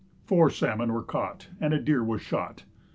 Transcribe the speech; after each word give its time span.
Four 0.23 0.49
salmon 0.49 0.93
were 0.93 1.03
caught, 1.03 1.49
and 1.59 1.75
a 1.75 1.79
deer 1.79 2.03
was 2.03 2.21
shot. 2.23 2.63